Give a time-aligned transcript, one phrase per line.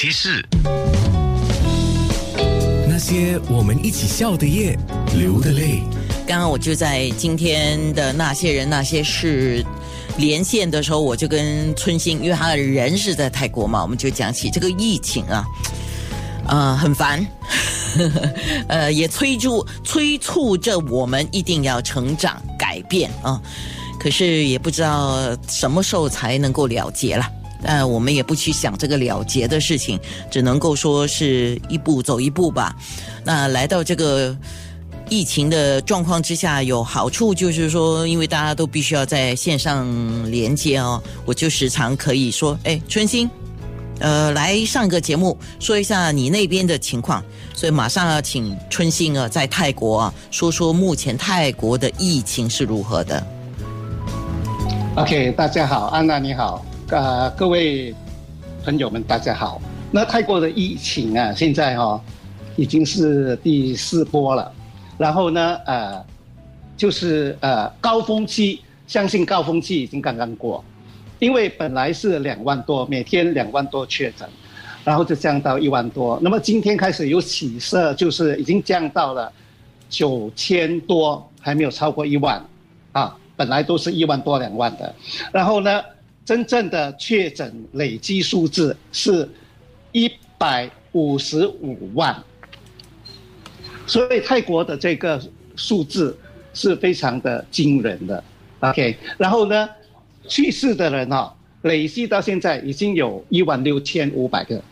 [0.00, 0.46] 些事？
[2.88, 4.78] 那些我们一起笑的夜，
[5.16, 5.82] 流的泪。
[6.24, 9.66] 刚刚我就在今天的那些人那些事
[10.16, 15.44] 连线的时候，我就跟春心，因为他的人是在泰国嘛，我们就讲起这个疫情啊，
[16.46, 17.26] 啊、很烦，
[18.68, 23.42] 呃，也催促催促着我们一定要成长改变啊。
[23.98, 27.28] 可是也不知道什么时候才能够了结了。
[27.62, 29.98] 但我们也不去想这个了结的事情，
[30.30, 32.74] 只能够说是一步走一步吧。
[33.24, 34.36] 那来到这个
[35.08, 39.86] 疫情的状况之下，有好处就是说，因为大家都必须要在线上
[40.30, 43.28] 连接哦，我就时常可以说，哎，春心，
[44.00, 47.24] 呃，来上个节目，说一下你那边的情况。
[47.54, 53.26] 所以马上要请春心啊，在泰国啊，说说目前泰国的疫情是如何的。
[54.94, 57.94] OK，大家好，安娜你好，呃，各位
[58.64, 59.60] 朋友们大家好。
[59.90, 62.00] 那泰国的疫情啊，现在哈、哦、
[62.56, 64.50] 已经是第四波了，
[64.96, 66.02] 然后呢，呃，
[66.78, 70.64] 就是呃高峰期，相信高峰期已经刚刚过，
[71.18, 74.26] 因为本来是两万多，每天两万多确诊，
[74.82, 79.30] 然后就降到一万多，那么今天开始有起色，就是已经降到了
[79.90, 82.42] 九千多，还没有超过一万，
[82.92, 83.14] 啊。
[83.36, 84.92] 本来都是一万多两万的，
[85.30, 85.80] 然后呢，
[86.28, 89.26] 真正的确诊累计数字是
[89.92, 92.14] 一百五十五万，
[93.86, 95.18] 所以泰国的这个
[95.56, 96.14] 数字
[96.52, 98.22] 是非常的惊人的。
[98.60, 99.66] OK，然后呢，
[100.26, 104.62] 去世的人啊、哦，累计到现在已经有一万六千五百个，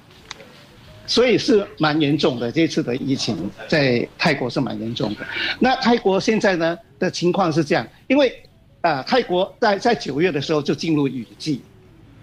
[1.07, 2.53] 所以是蛮严重的。
[2.53, 5.27] 这次的疫情在泰国是蛮严重的。
[5.59, 8.31] 那泰国现在呢的情况是这样，因为、
[8.87, 11.61] 呃，泰国在在九月的时候就进入雨季，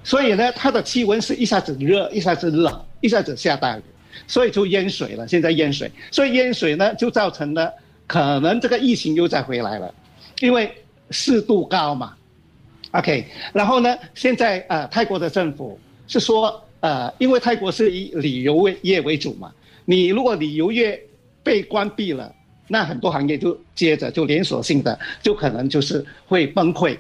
[0.02, 3.82] 所以呢，它的气温是一下子热，一下子冷，一下子下大雨，
[4.28, 5.28] 所以就淹水了。
[5.28, 7.70] 现在淹水，所以淹水呢，就造成了
[8.08, 9.94] 可能这个疫情又再回来了，
[10.40, 10.74] 因为
[11.10, 12.16] 湿度高嘛。
[12.92, 19.52] OK，然后呢，现在呃，泰国的政府是说，呃，因为泰国是以旅游业为主嘛，
[19.84, 20.98] 你如果旅游业
[21.44, 22.34] 被关闭了。
[22.68, 26.98] 那很多行业就接着就连锁性的，就可能就是会崩溃。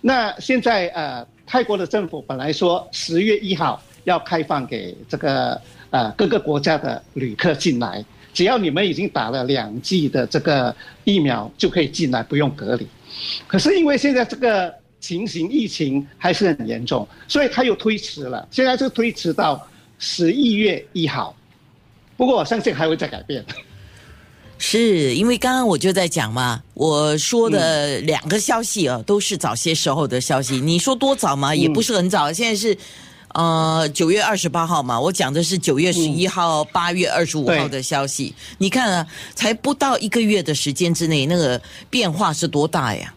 [0.00, 5.60] 那现在呃，泰国的政府本来说十月一号要开放给这个
[5.90, 10.74] 呃各个国家的旅客进来，只要你们已经打了两剂的这个
[11.04, 12.86] 疫苗就可以进来，不用隔离。
[13.46, 19.66] 可是因为现在这个情形疫情还是很严重，所以他又推迟了，现在就推迟到
[19.98, 21.34] 十一月一号。
[22.16, 23.44] 不过我相信还会再改变。
[24.58, 30.60] 是因为刚刚我就在讲嘛，我说的两个消息啊，都是早些时候的消息。
[30.60, 32.76] 你说多早嘛，也不是很早，现在是
[33.34, 38.34] 呃九月二十八号嘛，我讲的是九月十一号、八月二十五号的消息。
[38.58, 43.14] 你看啊，才不到一个月的时间之内，那个变化是多大呀？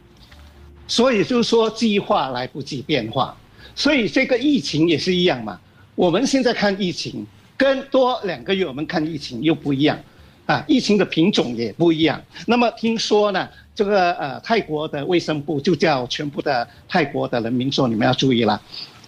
[0.88, 3.36] 所以就是说，计划来不及变化，
[3.76, 5.60] 所以这个疫情也是一样嘛。
[5.96, 7.26] 我们现在看疫情，
[7.58, 9.98] 跟多两个月我们看疫情又不一样。
[10.46, 12.22] 啊，疫情的品种也不一样。
[12.48, 18.62] 那么听说呢，这个呃泰国的卫生部就叫全部的泰国的人民说，你们要注意了，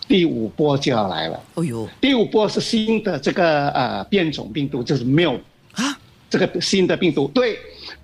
[0.07, 1.39] 第五波就要来了。
[1.55, 5.39] 哦呦，第五波是新的这个呃变种病毒，就是 Mu
[5.73, 5.97] 啊，
[6.29, 7.57] 这个新的病毒，对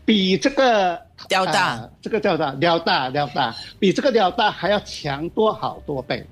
[0.03, 6.25] 比这个辽大、呃，这个叫做辽大辽大，比这个辽大还要强多好多倍。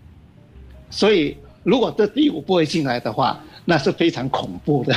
[0.89, 4.95] 所以如果这第五波进来的话，那是非常恐怖的。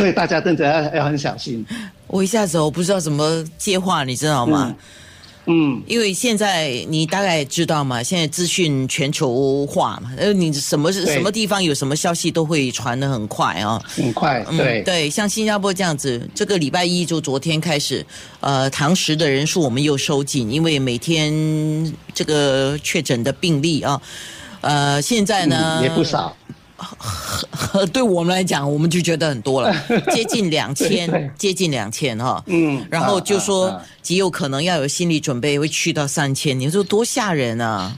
[0.00, 1.64] 所以大家真的要要很小心。
[2.06, 4.74] 我一下子我不知道怎么接话，你知道吗？
[5.44, 18.04] 嗯，因为现在你大概知道嘛，现在资讯全球化嘛，呃，你什么什么地方有什么消息都会传的很快啊，很快，对、嗯、对，像新加坡这样子，这个礼拜一就昨天开始，
[18.40, 21.30] 呃，堂食的人数我们又收紧，因为每天
[22.14, 24.00] 这个确诊的病例啊，
[24.62, 26.34] 呃，现在呢、嗯、也不少。
[27.86, 29.74] 对我们来讲，我们就觉得很多了，
[30.12, 32.42] 接近两千，接近两千哈。
[32.46, 36.58] 嗯，然后就说极有可能要有心理准备，会去到三千。
[36.58, 37.96] 你说多吓人啊！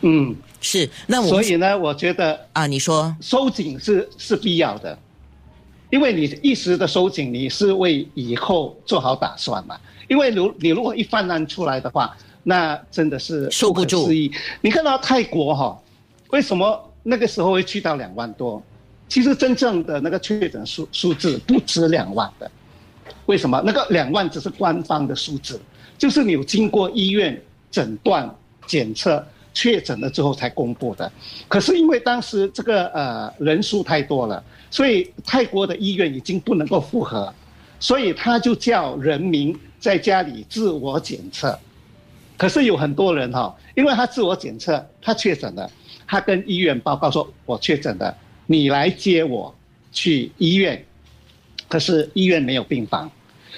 [0.00, 0.88] 嗯，是。
[1.06, 4.98] 那我所以呢，我觉得啊，你说收紧是是必要的，
[5.90, 9.78] 因为你一时的收紧，你是为以后做好打算嘛。
[10.08, 14.08] 因为如你如果一泛滥出来的话，那真的是受不住。
[14.60, 15.78] 你看到泰国哈、哦，
[16.30, 16.88] 为什么？
[17.04, 18.62] 那个时候会去到两万多，
[19.12, 22.50] 其实真正的那个确诊数数字不止两万的，
[23.26, 23.62] 为什么？
[23.62, 25.60] 那个两万只是官方的数字，
[25.98, 27.38] 就是你有经过医院
[27.70, 28.34] 诊断
[28.66, 29.22] 检测
[29.52, 31.12] 确诊了之后才公布的。
[31.46, 37.30] 可是因为当时这个呃人数太多了，所以泰国的医院已经不能够负荷，
[37.78, 41.58] 所以他就叫人民在家里自我检测。
[42.38, 45.70] 可是有很多人哈，因为他自我检测，他确诊了，
[46.06, 48.16] 他跟医院报告说：“我确诊了，
[48.52, 49.54] 你来接我
[49.90, 50.84] 去医院。”
[51.68, 53.10] 可是医院没有病房，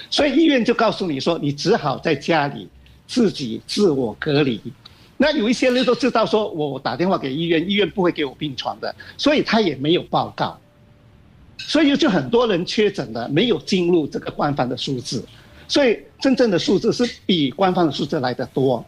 [0.09, 2.65] 所以医院就告诉你说：“你只好在家里
[3.05, 4.61] 自己自我隔离。”
[5.17, 10.57] 那有一些人都知道说：“我打电话给医院，医院不会给我病床的。”所以他也没有报告，
[11.57, 15.21] 所以就很多人确诊了，没有进入这个官方的数字。
[15.67, 18.85] 所以真正的数字是比官方的数字来的多。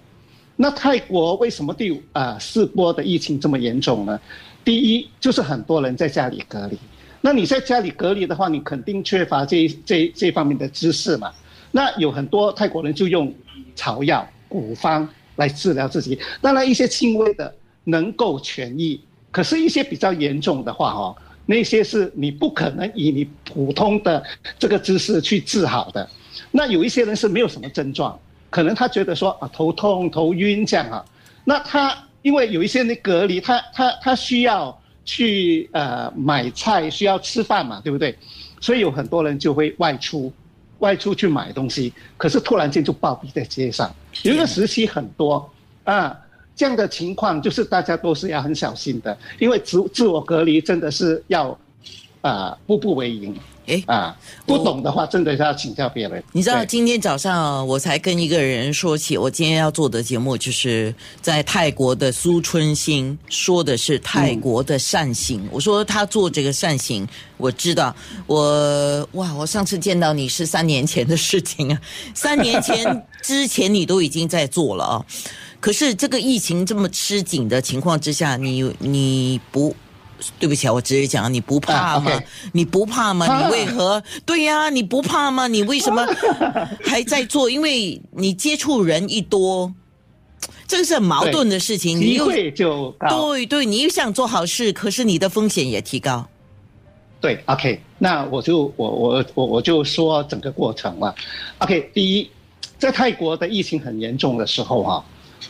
[0.56, 4.18] 那泰国为什么第啊四波的疫情这么严重呢？
[4.68, 6.78] 第一就是很多人在家里隔离。
[7.22, 11.32] 那你在家里隔离的话，你肯定缺乏这这这方面的知识嘛。
[11.72, 13.34] 那有很多泰国人就用
[13.78, 16.20] 草药、古方来治疗自己。
[16.42, 17.56] 当然一些轻微的
[17.86, 19.00] 能够痊愈，
[19.32, 21.16] 可是一些比较严重的话，哈，
[21.46, 24.22] 那些是你不可能以你普通的
[24.60, 26.06] 这个知识去治好的。
[26.52, 28.20] 那有一些人是没有什么症状，
[28.50, 31.06] 可能他觉得说啊头痛、头晕这样啊，
[31.46, 38.18] 那他因为有一些人隔离，他他他需要去呃买菜，需要吃饭嘛，对不对？
[38.60, 40.34] 所以有很多人就会外出，
[40.80, 43.94] 外出去买东西，可是突然间就暴毙在街上。
[44.24, 45.50] 有一个时期很多
[45.84, 46.18] 啊
[46.56, 51.58] 这样的情况，就是大家都是要很小心的，因为自自我隔离真的是要
[52.22, 53.36] 啊步步为营。
[53.68, 56.24] 哎啊，不懂的话，真的是要请教别人。
[56.32, 65.48] 你知道，今天早上我才跟一个人说起，我今天要做的节目，就是在泰国的苏春兴说的是泰国的善行。
[65.52, 67.94] 我说他做这个善行，我知道，
[68.26, 71.82] 我哇，我上次见到你是三年前的事情啊，
[72.16, 75.06] 三年前之前你都已经在做了啊。
[75.60, 79.76] 可是这个疫情这么吃紧的情况之下，你你不。
[80.40, 82.12] 对不起啊，我直接讲，你不怕吗？
[82.52, 83.44] 你不怕吗？
[83.44, 84.02] 你为何？
[84.26, 85.48] 对呀，你不怕吗？
[85.48, 86.06] 你为什么
[86.84, 87.50] 还在做？
[87.50, 89.72] 因为你接触人一多，
[90.68, 92.00] 这个是很矛盾的事情。
[92.00, 96.28] 你会就对对，你又想做好事，可是你的风险也提高。
[97.20, 101.14] 对，OK，那我就我我我我就说整个过程了。
[101.60, 102.30] OK，第一，
[102.78, 105.04] 在泰国的疫情很严重的时候啊，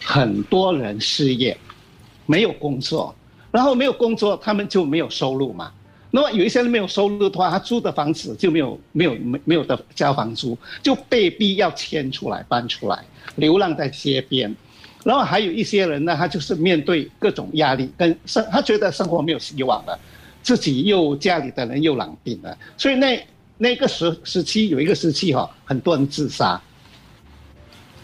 [0.04, 1.58] 很多人失业，
[2.26, 3.14] 没有工作。
[3.52, 5.72] 然后没有工作，他们就没有收入嘛。
[6.10, 13.04] 那么有一些人没有收入的话，他租的房子就没有没有没没有的交房租，就被逼要迁出来搬出来，
[13.36, 14.56] 流浪在街边。
[15.04, 20.00] 然后还有一些人呢，他就是面对各种压力跟生，他觉得生活没有希望了，
[20.42, 23.28] 自己又家里的人又染病了，所以那
[23.58, 26.60] 那个时时期有一个时期哈，很多人自杀，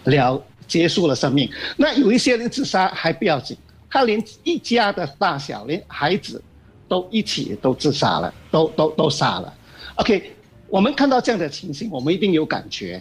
[0.03, 1.49] 了结束了生命。
[1.77, 3.57] 那有一些人自杀还不要紧。
[3.93, 6.41] 他连一家的大小，连孩子，
[6.87, 9.53] 都一起都自杀了，都都都杀了。
[9.97, 10.31] OK，
[10.67, 12.99] 我们看到这样的情形，我们一定有感觉。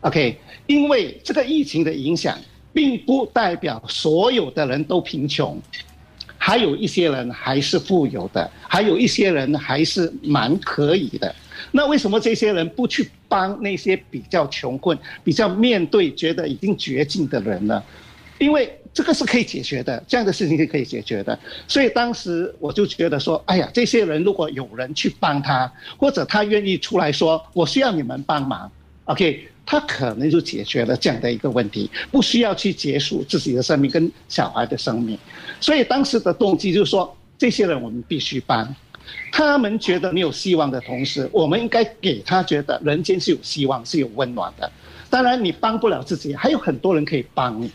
[0.00, 0.34] OK，
[0.66, 2.38] 因为这个疫情的影响，
[2.72, 5.60] 并不代表所有的人都贫穷，
[6.38, 11.34] 还有一些人还是富有的，还有一些人还是蛮可以的。
[11.70, 17.82] 那为什么这些人不去帮那些比较穷困、比较面对觉得已经绝境的人呢？
[18.38, 21.38] 因为这个是可以解决的，这样的事情是可以解决的。
[21.68, 28.70] 所以当时我就觉得说，哎呀，这些人如果有人去帮他，或者他愿意出来说我需要你们帮忙
[29.04, 35.16] ，OK，他可能就解决了这样的一个问题，不需要去结束自己的生命跟小孩的生命。
[35.60, 38.74] 所以当时的动机就是说，这些人我们必须帮，
[39.30, 44.70] 他们觉得没有希望的同时，我们应该给他觉得人间是有希望、是有温暖的。
[45.08, 47.70] 当然，你帮不了自己，还有很多人可以帮你。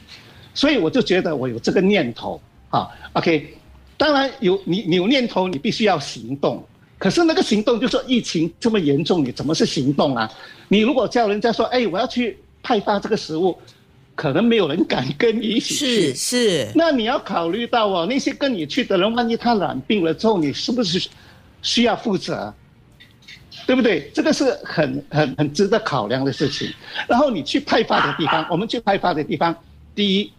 [0.56, 3.56] 所以我就觉得我有这个念头啊，OK，
[3.98, 6.66] 当然有你你有念头，你必须要行动。
[6.98, 10.32] 可是那个行动就说疫情这么严重，你怎么是行动啊？
[10.70, 13.56] 你如果叫人家说，哎，我要去派发这个食物，
[14.16, 16.14] 可能没有人敢跟你一起去。
[16.14, 16.72] 是是。
[16.74, 21.06] 那你要考虑到哦，那些跟你去的人，万一他染病了之后，你是不是
[21.62, 22.52] 需要负责？
[23.68, 24.10] 对不对？
[24.14, 26.70] 这个是很很很值得考量的事情。
[27.10, 29.54] 然后你去派发的地方，我们去派发的地方，
[29.94, 30.32] 第一。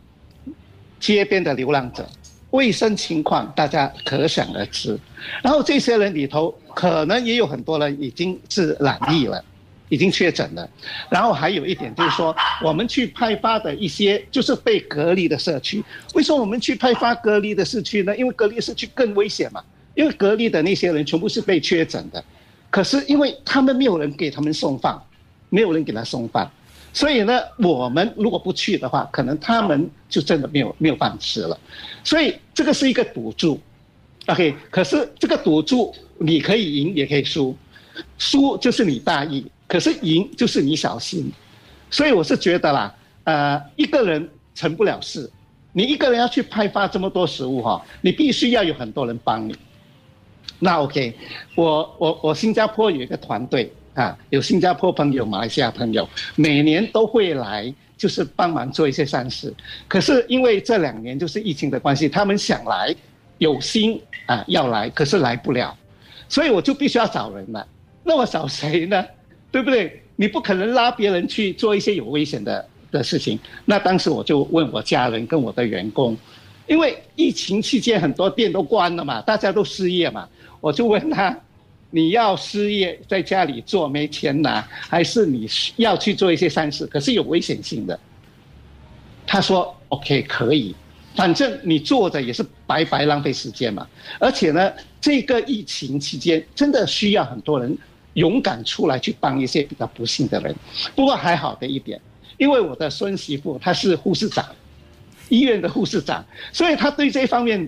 [0.98, 2.06] 街边的流浪者，
[2.50, 4.98] 卫生情况大家可想而知。
[5.42, 9.44] 然后这些人里头，可能也有很多人已经是染疫了，
[9.88, 10.68] 已经确诊了。
[11.08, 15.84] 然后还有一点就是说，我们去派发的一些就是被隔离的社区，
[16.14, 18.16] 为什么我们去派发隔离的社区呢？
[18.16, 19.62] 因为隔离社区更危险嘛。
[19.94, 22.22] 因为隔离的那些人全部是被确诊的，
[22.68, 24.94] 可是因为他们没有人给他们送饭，
[25.48, 26.50] 没有人给他送饭。
[26.96, 31.60] 所以呢，我们如果不去的话，可能他们就真的没有没有饭吃了。
[32.02, 33.60] 所以这个是一个赌注
[34.28, 34.56] ，OK。
[34.70, 37.54] 可是这个赌注你可以赢也可以输，
[38.16, 41.30] 输就是你大意，可是赢就是你小心。
[41.90, 45.30] 所以我是觉得啦，呃，一个人成不了事，
[45.74, 49.54] 你一个人要去派发这么多食物哈，你必须要有很多人帮你。
[50.60, 51.14] 那 OK，
[51.56, 59.52] 我我我新加坡有一个团队啊，有新加坡朋友、马来西亚朋友，每年都会来，就是帮忙做一些善事。
[59.88, 62.94] 可是因为这两年就是疫情的关系，他们想来，
[63.38, 65.74] 有心啊要来，可是来不了，
[66.28, 67.66] 所以我就必须要找人了。
[68.04, 69.02] 那我找谁呢？
[69.50, 70.02] 对不对？
[70.14, 73.38] 你不可能拉别人去做一些有危险的的事情。
[73.64, 76.14] 那当时我就问我家人跟我的员工，
[76.66, 80.28] 因为疫情期间很多店都关了嘛，大家都失业嘛。
[80.60, 81.34] 我就问他，
[81.96, 86.84] 你要失业在家里做没钱拿，还是你要去做一些善事？
[86.88, 87.98] 可是有危险性的。
[89.26, 90.76] 他说：“OK，可以，
[91.14, 93.88] 反正你做着也是白白浪费时间嘛。
[94.18, 97.74] 而且呢，这个疫情期间真的需要很多人
[98.12, 100.54] 勇敢出来去帮一些比较不幸的人。
[100.94, 101.98] 不过还好的一点，
[102.36, 104.44] 因为我的孙媳妇她是护士长，
[105.30, 106.22] 医院的护士长，
[106.52, 107.66] 所以她对这方面。”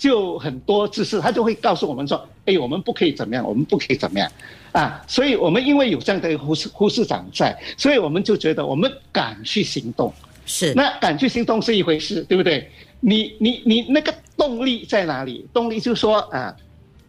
[0.00, 4.32] 就很多知识，他就会告诉我们说：“哎，我们不可以怎么样，我们不可以怎么样，
[4.72, 10.10] 啊！”所以，我们因为有这样的一个护士护士长在，所以我们就觉得我们敢去行动。
[10.46, 12.66] 是，那敢去行动是一回事，对不对？
[13.00, 15.46] 你你你那个动力在哪里？
[15.52, 16.56] 动力就是说啊，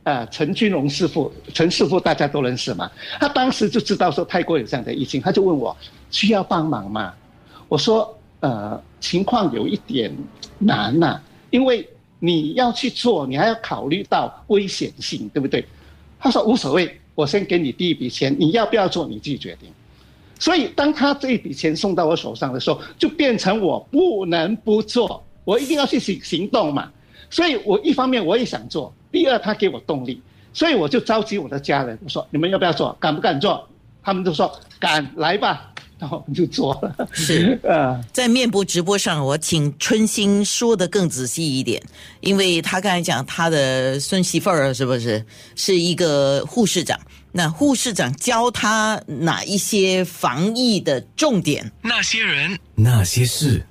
[0.03, 2.91] 啊，陈君荣师傅，陈师傅大家都认识嘛。
[3.21, 5.73] 他当时就知道说泰国有这样的疫情，他就问我
[6.09, 7.13] 需要帮忙吗？
[7.69, 10.13] 我说呃，情况有一点
[10.59, 11.17] 难呐，
[11.51, 11.87] 因为。
[12.23, 15.65] 你要去做，你还要考虑到危险性，对不对？
[16.19, 19.67] 他说无所谓，我先给你第一笔钱，你要不要做你自己决定。
[20.39, 26.91] 所以当他这一笔钱送到我手上的时候，就变成我不能不做，我一定要去行行动嘛。
[27.31, 30.21] 所以我一方面我也想做，第二他给我动力，
[30.53, 33.67] 所以我就召集我的家人，我说你们要不要做，敢不敢做？
[34.03, 35.70] 他们都说敢，来吧。
[36.01, 37.07] 然后就做了。
[37.11, 41.79] 是 啊，在面部直播上，我请春心说的更仔细一点，
[42.21, 45.23] 因为他刚才讲他的孙媳妇儿是不是
[45.55, 46.99] 是一个护士长？
[47.33, 51.71] 那护士长教他哪一些防疫的重点？
[51.81, 53.63] 那些人，那些事。